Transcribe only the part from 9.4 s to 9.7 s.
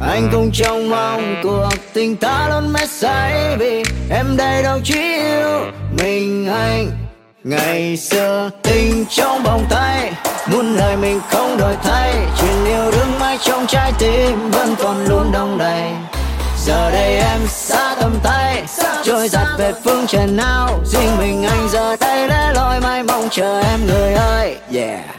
vòng